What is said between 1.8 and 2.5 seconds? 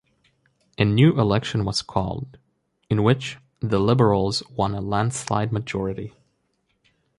called,